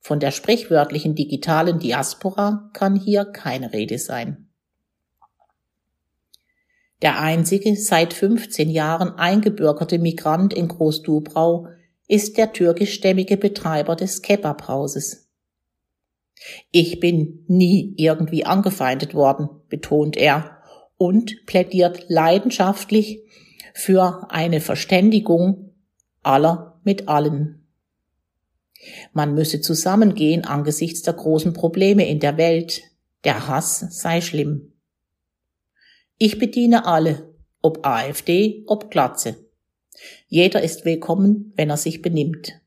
Von 0.00 0.18
der 0.18 0.30
sprichwörtlichen 0.30 1.14
digitalen 1.14 1.78
Diaspora 1.78 2.70
kann 2.72 2.96
hier 2.96 3.24
keine 3.24 3.72
Rede 3.72 3.98
sein. 3.98 4.48
Der 7.02 7.20
einzige 7.20 7.76
seit 7.76 8.14
15 8.14 8.70
Jahren 8.70 9.10
eingebürgerte 9.10 9.98
Migrant 9.98 10.54
in 10.54 10.68
Großdubrau 10.68 11.66
ist 12.08 12.38
der 12.38 12.52
türkischstämmige 12.52 13.36
Betreiber 13.36 13.96
des 13.96 14.22
Kebabhauses. 14.22 15.28
Ich 16.70 17.00
bin 17.00 17.44
nie 17.48 17.94
irgendwie 17.96 18.44
angefeindet 18.44 19.14
worden, 19.14 19.48
betont 19.68 20.16
er 20.16 20.62
und 20.96 21.44
plädiert 21.46 22.08
leidenschaftlich 22.08 23.20
für 23.74 24.26
eine 24.30 24.60
Verständigung 24.60 25.74
aller 26.22 26.80
mit 26.84 27.08
allen. 27.08 27.66
Man 29.12 29.34
müsse 29.34 29.60
zusammengehen 29.60 30.44
angesichts 30.44 31.02
der 31.02 31.14
großen 31.14 31.52
Probleme 31.52 32.08
in 32.08 32.20
der 32.20 32.36
Welt. 32.36 32.82
Der 33.24 33.46
Hass 33.46 33.80
sei 33.90 34.20
schlimm. 34.20 34.72
Ich 36.18 36.38
bediene 36.38 36.86
alle, 36.86 37.34
ob 37.60 37.86
AfD, 37.86 38.64
ob 38.66 38.90
Glatze. 38.90 39.36
Jeder 40.28 40.62
ist 40.62 40.84
willkommen, 40.84 41.52
wenn 41.56 41.70
er 41.70 41.76
sich 41.76 42.02
benimmt. 42.02 42.60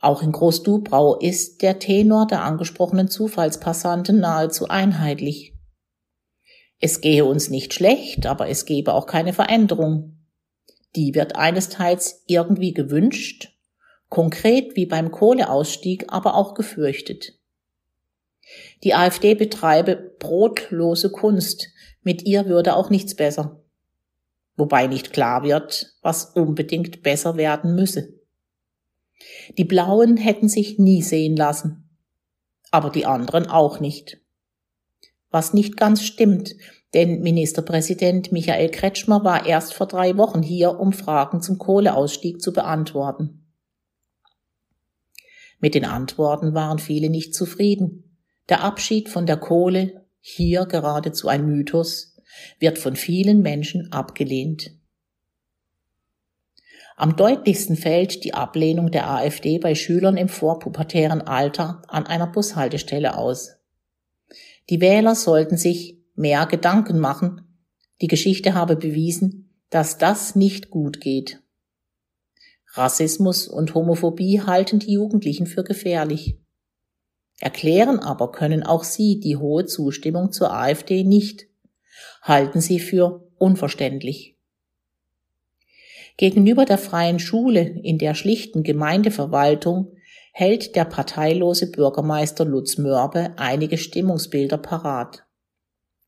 Auch 0.00 0.22
in 0.22 0.32
Großdubrau 0.32 1.18
ist 1.18 1.62
der 1.62 1.78
Tenor 1.78 2.26
der 2.26 2.42
angesprochenen 2.42 3.08
Zufallspassanten 3.08 4.20
nahezu 4.20 4.68
einheitlich. 4.68 5.55
Es 6.78 7.00
gehe 7.00 7.24
uns 7.24 7.48
nicht 7.48 7.72
schlecht, 7.72 8.26
aber 8.26 8.48
es 8.48 8.66
gebe 8.66 8.92
auch 8.92 9.06
keine 9.06 9.32
Veränderung. 9.32 10.18
Die 10.94 11.14
wird 11.14 11.36
einesteils 11.36 12.22
irgendwie 12.26 12.74
gewünscht, 12.74 13.56
konkret 14.08 14.76
wie 14.76 14.86
beim 14.86 15.10
Kohleausstieg, 15.10 16.06
aber 16.08 16.34
auch 16.34 16.54
gefürchtet. 16.54 17.38
Die 18.84 18.94
AfD 18.94 19.34
betreibe 19.34 19.96
brotlose 20.18 21.10
Kunst, 21.10 21.68
mit 22.02 22.22
ihr 22.22 22.46
würde 22.46 22.76
auch 22.76 22.90
nichts 22.90 23.14
besser. 23.14 23.62
Wobei 24.56 24.86
nicht 24.86 25.12
klar 25.12 25.42
wird, 25.42 25.94
was 26.02 26.26
unbedingt 26.26 27.02
besser 27.02 27.36
werden 27.36 27.74
müsse. 27.74 28.14
Die 29.58 29.64
Blauen 29.64 30.16
hätten 30.16 30.48
sich 30.48 30.78
nie 30.78 31.02
sehen 31.02 31.36
lassen, 31.36 31.88
aber 32.70 32.90
die 32.90 33.06
anderen 33.06 33.46
auch 33.46 33.80
nicht 33.80 34.20
was 35.36 35.52
nicht 35.52 35.76
ganz 35.76 36.02
stimmt, 36.02 36.54
denn 36.94 37.20
Ministerpräsident 37.20 38.32
Michael 38.32 38.70
Kretschmer 38.70 39.22
war 39.22 39.44
erst 39.44 39.74
vor 39.74 39.86
drei 39.86 40.16
Wochen 40.16 40.42
hier, 40.42 40.80
um 40.80 40.94
Fragen 40.94 41.42
zum 41.42 41.58
Kohleausstieg 41.58 42.40
zu 42.40 42.54
beantworten. 42.54 43.46
Mit 45.58 45.74
den 45.74 45.84
Antworten 45.84 46.54
waren 46.54 46.78
viele 46.78 47.10
nicht 47.10 47.34
zufrieden. 47.34 48.18
Der 48.48 48.64
Abschied 48.64 49.10
von 49.10 49.26
der 49.26 49.36
Kohle, 49.36 50.06
hier 50.20 50.64
geradezu 50.64 51.28
ein 51.28 51.44
Mythos, 51.44 52.16
wird 52.58 52.78
von 52.78 52.96
vielen 52.96 53.42
Menschen 53.42 53.92
abgelehnt. 53.92 54.70
Am 56.96 57.14
deutlichsten 57.14 57.76
fällt 57.76 58.24
die 58.24 58.32
Ablehnung 58.32 58.90
der 58.90 59.10
AfD 59.10 59.58
bei 59.58 59.74
Schülern 59.74 60.16
im 60.16 60.30
vorpubertären 60.30 61.20
Alter 61.20 61.82
an 61.88 62.06
einer 62.06 62.26
Bushaltestelle 62.26 63.18
aus. 63.18 63.55
Die 64.70 64.80
Wähler 64.80 65.14
sollten 65.14 65.56
sich 65.56 65.98
mehr 66.14 66.46
Gedanken 66.46 66.98
machen. 66.98 67.42
Die 68.00 68.08
Geschichte 68.08 68.54
habe 68.54 68.76
bewiesen, 68.76 69.54
dass 69.70 69.98
das 69.98 70.34
nicht 70.34 70.70
gut 70.70 71.00
geht. 71.00 71.42
Rassismus 72.72 73.48
und 73.48 73.74
Homophobie 73.74 74.42
halten 74.42 74.78
die 74.78 74.92
Jugendlichen 74.92 75.46
für 75.46 75.64
gefährlich. 75.64 76.38
Erklären 77.40 77.98
aber 77.98 78.32
können 78.32 78.62
auch 78.62 78.84
sie 78.84 79.20
die 79.20 79.36
hohe 79.36 79.66
Zustimmung 79.66 80.32
zur 80.32 80.52
AfD 80.52 81.04
nicht, 81.04 81.46
halten 82.22 82.60
sie 82.60 82.80
für 82.80 83.28
unverständlich. 83.38 84.36
Gegenüber 86.16 86.64
der 86.64 86.78
freien 86.78 87.18
Schule 87.18 87.60
in 87.60 87.98
der 87.98 88.14
schlichten 88.14 88.62
Gemeindeverwaltung 88.62 89.95
hält 90.38 90.76
der 90.76 90.84
parteilose 90.84 91.70
Bürgermeister 91.70 92.44
Lutz 92.44 92.76
Mörbe 92.76 93.32
einige 93.38 93.78
Stimmungsbilder 93.78 94.58
parat. 94.58 95.24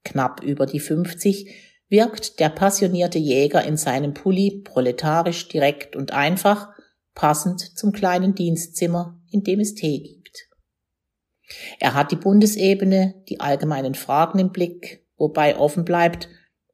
Knapp 0.04 0.42
über 0.42 0.66
die 0.66 0.80
50 0.80 1.50
wirkt 1.88 2.38
der 2.38 2.50
passionierte 2.50 3.18
Jäger 3.18 3.64
in 3.64 3.78
seinem 3.78 4.12
Pulli 4.12 4.61
proletarisch 4.66 5.49
direkt 5.49 5.97
und 5.97 6.12
einfach, 6.12 6.68
passend 7.14 7.78
zum 7.78 7.92
kleinen 7.92 8.35
Dienstzimmer, 8.35 9.18
in 9.30 9.44
dem 9.44 9.61
es 9.61 9.75
Tee 9.75 10.02
gibt. 10.02 10.50
Er 11.80 11.94
hat 11.94 12.12
die 12.12 12.16
Bundesebene, 12.16 13.25
die 13.30 13.40
allgemeinen 13.40 13.94
Fragen 13.94 14.40
im 14.40 14.52
Blick, 14.52 15.06
wobei 15.16 15.56
offen 15.56 15.87
bleibt, 15.87 16.28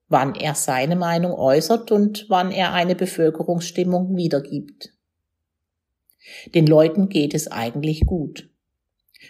wann 0.08 0.34
er 0.34 0.56
seine 0.56 0.96
Meinung 0.96 1.30
äußert 1.30 1.92
und 1.92 2.26
wann 2.28 2.50
er 2.50 2.72
eine 2.72 2.96
Bevölkerungsstimmung 2.96 4.16
wiedergibt. 4.16 4.93
Den 6.54 6.66
Leuten 6.66 7.08
geht 7.08 7.34
es 7.34 7.50
eigentlich 7.50 8.00
gut. 8.06 8.50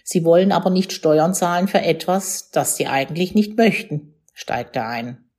Sie 0.02 0.24
wollen 0.24 0.52
aber 0.52 0.70
nicht 0.70 0.92
Steuern 0.92 1.34
zahlen 1.34 1.68
für 1.68 1.80
etwas, 1.80 2.50
das 2.50 2.76
sie 2.76 2.86
eigentlich 2.86 3.34
nicht 3.34 3.56
möchten, 3.56 4.14
steigt 4.32 4.76
er 4.76 4.88
ein. 4.88 5.30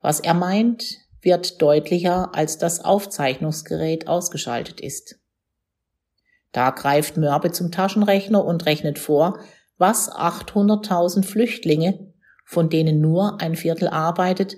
Was 0.00 0.20
er 0.20 0.34
meint, 0.34 0.98
wird 1.20 1.60
deutlicher, 1.60 2.34
als 2.34 2.58
das 2.58 2.84
Aufzeichnungsgerät 2.84 4.08
ausgeschaltet 4.08 4.80
ist. 4.80 5.20
Da 6.52 6.70
greift 6.70 7.16
Mörbe 7.16 7.52
zum 7.52 7.70
Taschenrechner 7.70 8.44
und 8.44 8.66
rechnet 8.66 8.98
vor, 8.98 9.38
was 9.76 10.10
800.000 10.10 11.24
Flüchtlinge, 11.24 12.12
von 12.44 12.68
denen 12.68 13.00
nur 13.00 13.40
ein 13.40 13.54
Viertel 13.54 13.88
arbeitet, 13.88 14.56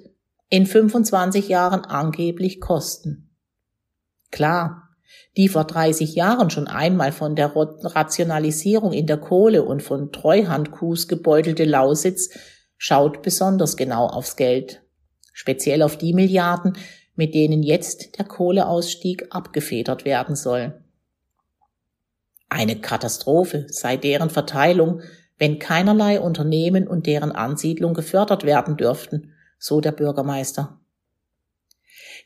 in 0.48 0.66
25 0.66 1.48
Jahren 1.48 1.84
angeblich 1.84 2.60
kosten. 2.60 3.34
Klar, 4.30 4.91
die 5.36 5.48
vor 5.48 5.64
30 5.64 6.14
Jahren 6.14 6.50
schon 6.50 6.68
einmal 6.68 7.12
von 7.12 7.34
der 7.34 7.52
Rationalisierung 7.54 8.92
in 8.92 9.06
der 9.06 9.16
Kohle 9.16 9.62
und 9.62 9.82
von 9.82 10.12
Treuhandkus 10.12 11.08
gebeutelte 11.08 11.64
Lausitz 11.64 12.30
schaut 12.76 13.22
besonders 13.22 13.76
genau 13.76 14.06
aufs 14.06 14.36
Geld, 14.36 14.82
speziell 15.32 15.82
auf 15.82 15.96
die 15.96 16.12
Milliarden, 16.12 16.76
mit 17.14 17.34
denen 17.34 17.62
jetzt 17.62 18.18
der 18.18 18.24
Kohleausstieg 18.24 19.26
abgefedert 19.30 20.04
werden 20.04 20.36
soll. 20.36 20.82
Eine 22.48 22.80
Katastrophe 22.80 23.66
sei 23.68 23.96
deren 23.96 24.28
Verteilung, 24.28 25.00
wenn 25.38 25.58
keinerlei 25.58 26.20
Unternehmen 26.20 26.86
und 26.86 27.06
deren 27.06 27.32
Ansiedlung 27.32 27.94
gefördert 27.94 28.44
werden 28.44 28.76
dürften, 28.76 29.32
so 29.58 29.80
der 29.80 29.92
Bürgermeister. 29.92 30.81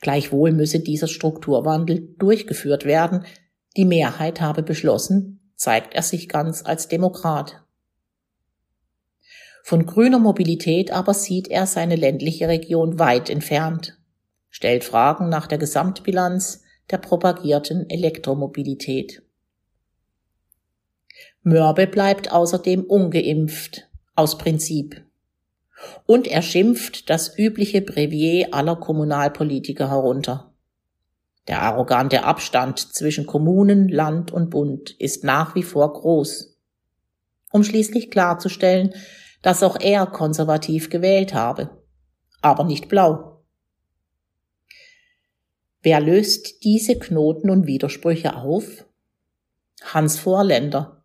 Gleichwohl 0.00 0.52
müsse 0.52 0.80
dieser 0.80 1.08
Strukturwandel 1.08 2.14
durchgeführt 2.18 2.84
werden. 2.84 3.24
Die 3.76 3.84
Mehrheit 3.84 4.40
habe 4.40 4.62
beschlossen, 4.62 5.52
zeigt 5.56 5.94
er 5.94 6.02
sich 6.02 6.28
ganz 6.28 6.64
als 6.64 6.88
Demokrat. 6.88 7.62
Von 9.62 9.86
grüner 9.86 10.18
Mobilität 10.18 10.92
aber 10.92 11.14
sieht 11.14 11.48
er 11.48 11.66
seine 11.66 11.96
ländliche 11.96 12.48
Region 12.48 12.98
weit 12.98 13.30
entfernt, 13.30 13.98
stellt 14.48 14.84
Fragen 14.84 15.28
nach 15.28 15.46
der 15.46 15.58
Gesamtbilanz 15.58 16.62
der 16.90 16.98
propagierten 16.98 17.90
Elektromobilität. 17.90 19.22
Mörbe 21.42 21.86
bleibt 21.86 22.32
außerdem 22.32 22.84
ungeimpft, 22.84 23.88
aus 24.14 24.38
Prinzip. 24.38 25.05
Und 26.06 26.26
er 26.26 26.42
schimpft 26.42 27.10
das 27.10 27.36
übliche 27.38 27.82
Brevier 27.82 28.48
aller 28.52 28.76
Kommunalpolitiker 28.76 29.90
herunter. 29.90 30.54
Der 31.48 31.62
arrogante 31.62 32.24
Abstand 32.24 32.78
zwischen 32.78 33.26
Kommunen, 33.26 33.88
Land 33.88 34.32
und 34.32 34.50
Bund 34.50 34.90
ist 34.98 35.22
nach 35.22 35.54
wie 35.54 35.62
vor 35.62 35.92
groß. 35.92 36.58
Um 37.52 37.62
schließlich 37.62 38.10
klarzustellen, 38.10 38.94
dass 39.42 39.62
auch 39.62 39.78
er 39.80 40.06
konservativ 40.06 40.90
gewählt 40.90 41.34
habe, 41.34 41.82
aber 42.42 42.64
nicht 42.64 42.88
blau. 42.88 43.44
Wer 45.82 46.00
löst 46.00 46.64
diese 46.64 46.98
Knoten 46.98 47.48
und 47.48 47.68
Widersprüche 47.68 48.34
auf? 48.34 48.86
Hans 49.82 50.18
Vorländer, 50.18 50.95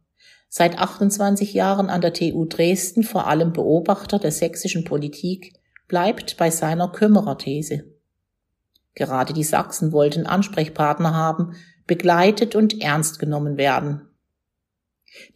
seit 0.54 0.78
28 0.78 1.54
Jahren 1.54 1.90
an 1.90 2.02
der 2.02 2.12
TU 2.12 2.44
Dresden 2.46 3.04
vor 3.04 3.26
allem 3.26 3.54
Beobachter 3.54 4.20
der 4.20 4.34
sächsischen 4.34 4.84
Politik, 4.84 5.54
bleibt 5.88 6.36
bei 6.36 6.52
seiner 6.52 6.92
Kümmererthese. 6.92 7.86
Gerade 8.94 9.32
die 9.32 9.46
Sachsen 9.46 9.94
wollten 9.94 10.26
Ansprechpartner 10.26 11.16
haben, 11.16 11.56
begleitet 11.88 12.54
und 12.56 12.82
ernst 12.82 13.18
genommen 13.18 13.56
werden. 13.56 14.10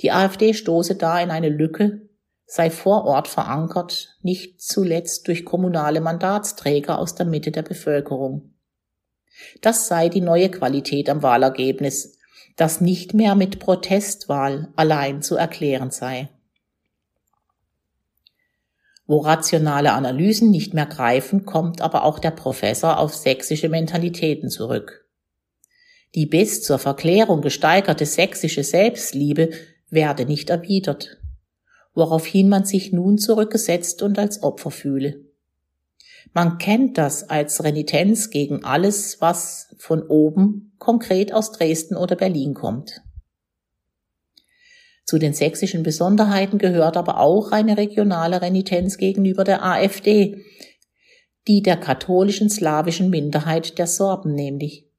Die 0.01 0.12
AfD 0.12 0.54
stoße 0.54 0.95
da 0.95 1.17
in 1.21 1.32
eine 1.32 1.49
Lücke, 1.49 2.10
sei 2.45 2.69
vor 2.69 3.06
Ort 3.06 3.30
verankert, 3.30 4.17
nicht 4.21 4.62
zuletzt 4.62 5.30
durch 5.30 5.45
kommunale 5.45 6.01
Mandatsträger 6.01 6.99
aus 6.99 7.15
der 7.15 7.25
Mitte 7.25 7.51
der 7.51 7.63
Bevölkerung. 7.63 8.54
Das 9.62 9.88
sei 9.88 10.10
die 10.10 10.21
neue 10.21 10.51
Qualität 10.51 11.10
am 11.10 11.23
Wahlergebnis, 11.23 12.14
das 12.55 12.81
nicht 12.81 13.13
mehr 13.13 13.35
mit 13.35 13.59
Protestwahl 13.59 14.69
allein 14.75 15.21
zu 15.21 15.35
erklären 15.35 15.91
sei. 15.91 16.29
Wo 19.07 19.19
rationale 19.19 19.91
Analysen 19.91 20.49
nicht 20.49 20.73
mehr 20.73 20.87
greifen, 20.87 21.45
kommt 21.45 21.81
aber 21.81 22.05
auch 22.05 22.17
der 22.17 22.31
Professor 22.31 22.97
auf 22.97 23.13
sächsische 23.13 23.69
Mentalitäten 23.69 24.49
zurück. 24.49 25.05
Die 26.15 26.25
bis 26.25 26.63
zur 26.63 26.79
Verklärung 26.79 27.41
gesteigerte 27.41 28.05
sächsische 28.05 28.63
Selbstliebe 28.63 29.49
werde 29.89 30.25
nicht 30.25 30.49
erwidert, 30.49 31.17
woraufhin 31.93 32.49
man 32.49 32.65
sich 32.65 32.93
nun 32.93 33.17
zurückgesetzt 33.17 34.01
und 34.01 34.17
als 34.17 34.41
Opfer 34.41 34.71
fühle. 34.71 35.24
Man 36.35 36.57
kennt 36.57 36.97
das 36.97 37.29
als 37.29 37.63
Renitenz 37.63 38.29
gegen 38.29 38.65
alles, 38.65 39.21
was 39.21 39.73
von 39.77 40.03
oben 40.03 40.73
konkret 40.79 41.33
aus 41.33 41.53
Dresden 41.53 41.95
oder 41.95 42.17
Berlin 42.17 42.53
kommt. 42.53 43.01
Zu 45.05 45.17
den 45.17 45.33
sächsischen 45.33 45.81
Besonderheiten 45.81 46.57
gehört 46.57 46.97
aber 46.97 47.21
auch 47.21 47.53
eine 47.53 47.77
regionale 47.77 48.41
Renitenz 48.41 48.97
gegenüber 48.97 49.45
der 49.45 49.63
AfD, 49.63 50.43
die 51.47 51.61
der 51.61 51.77
katholischen 51.77 52.49
slawischen 52.49 53.09
Minderheit 53.09 53.77
der 53.77 53.87
Sorben 53.87 54.33
nämlich. 54.33 54.89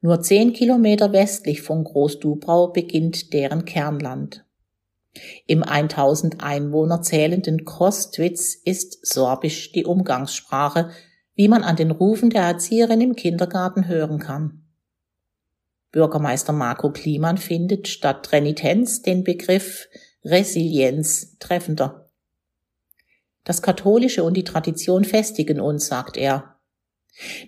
Nur 0.00 0.22
zehn 0.22 0.52
Kilometer 0.52 1.12
westlich 1.12 1.62
von 1.62 1.84
Großdubrau 1.84 2.72
beginnt 2.72 3.32
deren 3.32 3.64
Kernland. 3.64 4.44
Im 5.46 5.62
1000 5.62 6.42
Einwohner 6.42 7.02
zählenden 7.02 7.64
Kostwitz 7.64 8.54
ist 8.54 9.04
Sorbisch 9.06 9.72
die 9.72 9.84
Umgangssprache, 9.84 10.90
wie 11.34 11.48
man 11.48 11.64
an 11.64 11.76
den 11.76 11.90
Rufen 11.90 12.30
der 12.30 12.42
Erzieherin 12.42 13.00
im 13.00 13.16
Kindergarten 13.16 13.88
hören 13.88 14.18
kann. 14.18 14.64
Bürgermeister 15.90 16.52
Marco 16.52 16.92
Kliman 16.92 17.38
findet 17.38 17.88
statt 17.88 18.30
Renitenz 18.30 19.02
den 19.02 19.24
Begriff 19.24 19.88
Resilienz 20.24 21.38
treffender. 21.38 22.08
Das 23.42 23.62
Katholische 23.62 24.22
und 24.22 24.36
die 24.36 24.44
Tradition 24.44 25.04
festigen 25.04 25.60
uns, 25.60 25.86
sagt 25.86 26.16
er. 26.16 26.60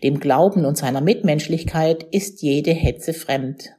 Dem 0.03 0.19
Glauben 0.19 0.65
und 0.65 0.77
seiner 0.77 1.01
Mitmenschlichkeit 1.01 2.03
ist 2.11 2.43
jede 2.43 2.73
Hetze 2.73 3.15
fremd 3.15 3.71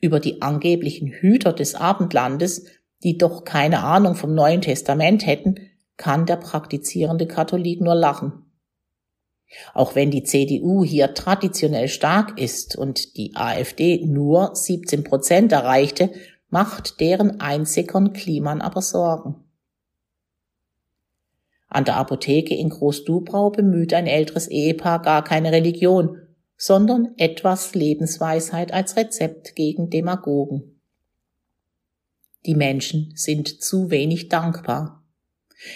über 0.00 0.20
die 0.20 0.42
angeblichen 0.42 1.08
Hüter 1.08 1.52
des 1.52 1.74
Abendlandes, 1.74 2.66
die 3.02 3.18
doch 3.18 3.44
keine 3.44 3.82
Ahnung 3.82 4.14
vom 4.14 4.34
Neuen 4.34 4.60
Testament 4.60 5.26
hätten, 5.26 5.56
kann 5.96 6.26
der 6.26 6.36
praktizierende 6.36 7.26
Katholik 7.26 7.80
nur 7.80 7.94
lachen. 7.94 8.44
Auch 9.74 9.94
wenn 9.94 10.10
die 10.10 10.24
CDU 10.24 10.84
hier 10.84 11.14
traditionell 11.14 11.88
stark 11.88 12.38
ist 12.38 12.76
und 12.76 13.16
die 13.16 13.34
AfD 13.34 14.04
nur 14.04 14.54
17 14.54 15.04
Prozent 15.04 15.52
erreichte, 15.52 16.10
macht 16.50 17.00
deren 17.00 17.40
Einsickern 17.40 18.12
Kliman 18.12 18.60
aber 18.60 18.82
Sorgen. 18.82 19.36
An 21.68 21.84
der 21.84 21.96
Apotheke 21.96 22.54
in 22.54 22.70
Großdubrau 22.70 23.50
bemüht 23.50 23.92
ein 23.92 24.06
älteres 24.06 24.48
Ehepaar 24.48 25.02
gar 25.02 25.22
keine 25.22 25.52
Religion, 25.52 26.27
sondern 26.58 27.14
etwas 27.16 27.74
Lebensweisheit 27.74 28.72
als 28.72 28.96
Rezept 28.96 29.54
gegen 29.54 29.88
Demagogen. 29.88 30.80
Die 32.44 32.54
Menschen 32.54 33.12
sind 33.14 33.62
zu 33.62 33.90
wenig 33.90 34.28
dankbar. 34.28 35.04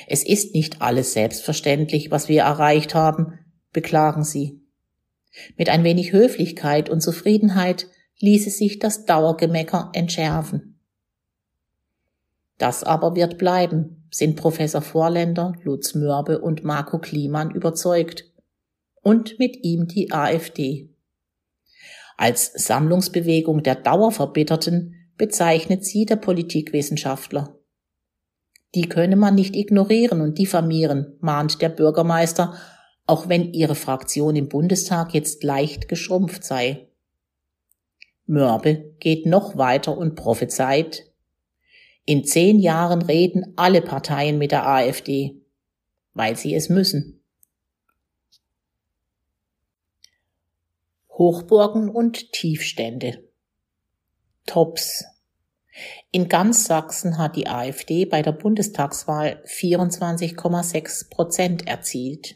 Es 0.07 0.25
ist 0.25 0.55
nicht 0.55 0.83
alles 0.83 1.12
selbstverständlich, 1.12 2.11
was 2.11 2.29
wir 2.29 2.42
erreicht 2.42 2.95
haben, 2.95 3.38
beklagen 3.73 4.25
sie. 4.25 4.61
Mit 5.57 5.68
ein 5.68 5.85
wenig 5.85 6.12
Höflichkeit 6.12 6.90
und 6.90 7.01
Zufriedenheit 7.01 7.87
ließe 8.18 8.51
sich 8.51 8.79
das 8.79 9.05
Dauergemecker 9.05 9.90
entschärfen. 9.95 10.81
Das 12.59 12.85
aber 12.85 13.16
wird 13.16 13.38
bleiben, 13.38 14.07
sind 14.11 14.37
Professor 14.37 14.83
Vorländer, 14.83 15.55
Lutz 15.62 15.95
Mörbe 15.95 16.40
und 16.40 16.64
Marco 16.64 16.99
Kliman 16.99 17.51
überzeugt. 17.51 18.32
Und 19.03 19.38
mit 19.38 19.65
ihm 19.65 19.87
die 19.87 20.12
AfD. 20.12 20.88
Als 22.17 22.53
Sammlungsbewegung 22.55 23.62
der 23.62 23.75
Dauerverbitterten 23.75 24.95
bezeichnet 25.17 25.85
sie 25.85 26.07
der 26.07 26.17
Politikwissenschaftler. 26.17 27.59
Die 28.75 28.88
könne 28.88 29.17
man 29.17 29.35
nicht 29.35 29.55
ignorieren 29.55 30.21
und 30.21 30.38
diffamieren, 30.38 31.17
mahnt 31.21 31.61
der 31.61 31.69
Bürgermeister, 31.69 32.55
auch 33.07 33.29
wenn 33.29 33.53
ihre 33.53 33.75
Fraktion 33.75 34.37
im 34.37 34.49
Bundestag 34.49 35.12
jetzt 35.12 35.43
leicht 35.43 35.88
geschrumpft 35.88 36.45
sei. 36.45 36.88
Mörbe 38.27 38.95
geht 39.01 39.27
noch 39.27 39.59
weiter 39.59 39.99
und 39.99 40.15
prophezeit, 40.15 41.12
in 42.05 42.25
zehn 42.25 42.59
Jahren 42.59 43.03
reden 43.03 43.53
alle 43.57 43.81
Parteien 43.81 44.38
mit 44.38 44.51
der 44.51 44.67
AfD, 44.67 45.41
weil 46.15 46.37
sie 46.37 46.55
es 46.55 46.69
müssen. 46.69 47.21
Hochburgen 51.22 51.88
und 51.88 52.32
Tiefstände. 52.32 53.22
Tops. 54.44 55.04
In 56.11 56.28
ganz 56.28 56.64
Sachsen 56.64 57.16
hat 57.16 57.37
die 57.37 57.46
AfD 57.46 58.06
bei 58.06 58.22
der 58.22 58.32
Bundestagswahl 58.32 59.40
24,6 59.46 61.11
Prozent 61.11 61.68
erzielt. 61.68 62.35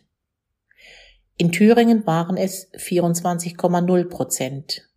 In 1.37 1.51
Thüringen 1.51 2.07
waren 2.07 2.37
es 2.37 2.73
24,0 2.75 4.05
Prozent. 4.05 4.89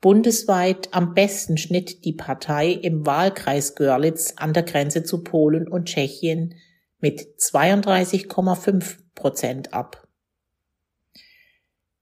Bundesweit 0.00 0.88
am 0.92 1.12
besten 1.12 1.58
schnitt 1.58 2.06
die 2.06 2.14
Partei 2.14 2.70
im 2.70 3.04
Wahlkreis 3.04 3.74
Görlitz 3.74 4.32
an 4.36 4.54
der 4.54 4.62
Grenze 4.62 5.04
zu 5.04 5.22
Polen 5.22 5.68
und 5.68 5.90
Tschechien 5.90 6.54
mit 7.00 7.20
32,5 7.38 8.96
Prozent 9.14 9.74
ab. 9.74 10.07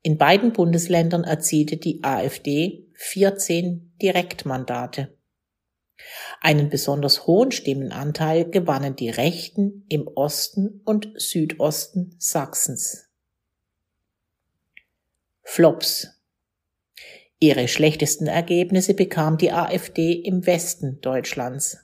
In 0.07 0.19
beiden 0.19 0.53
Bundesländern 0.53 1.25
erzielte 1.25 1.79
die 1.79 2.05
AfD 2.05 2.87
14 2.95 3.97
Direktmandate. 4.01 5.19
Einen 6.41 6.71
besonders 6.71 7.27
hohen 7.27 7.51
Stimmenanteil 7.51 8.49
gewannen 8.49 8.95
die 8.95 9.11
Rechten 9.11 9.85
im 9.89 10.07
Osten 10.07 10.81
und 10.85 11.11
Südosten 11.17 12.15
Sachsens. 12.21 13.09
Flops. 15.43 16.23
Ihre 17.41 17.67
schlechtesten 17.67 18.29
Ergebnisse 18.29 18.95
bekam 18.95 19.39
die 19.39 19.51
AfD 19.51 20.13
im 20.13 20.47
Westen 20.47 21.01
Deutschlands. 21.01 21.79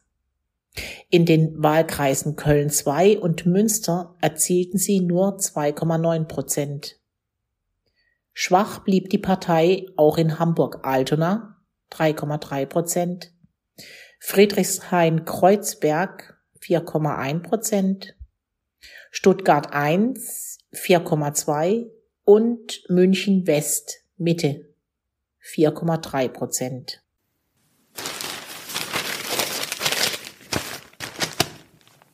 In 1.11 1.27
den 1.27 1.61
Wahlkreisen 1.61 2.37
Köln 2.37 2.71
II 2.71 3.17
und 3.17 3.47
Münster 3.47 4.15
erzielten 4.21 4.79
sie 4.79 5.01
nur 5.01 5.39
2,9 5.39 6.27
Prozent. 6.27 7.02
Schwach 8.33 8.85
blieb 8.85 9.11
die 9.11 9.19
Partei 9.19 9.87
auch 9.97 10.17
in 10.17 10.39
Hamburg-Altona 10.39 11.61
3,3 11.91 12.67
Prozent, 12.67 13.35
Friedrichshain-Kreuzberg 14.21 16.39
4,1 16.61 17.43
Prozent, 17.43 18.17
Stuttgart 19.11 19.71
I 19.75 20.15
4,2 20.75 21.91
und 22.25 22.83
München 22.89 23.47
West 23.47 23.99
Mitte 24.17 24.75
4,3 25.45 26.29
Prozent. 26.29 27.02